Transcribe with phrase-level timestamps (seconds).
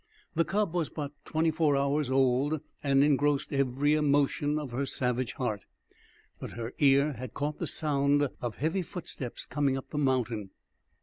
[0.33, 5.33] The cub was but twenty four hours old, and engrossed every emotion of her savage
[5.33, 5.61] heart;
[6.39, 10.49] but her ear had caught the sound of heavy footsteps coming up the mountain.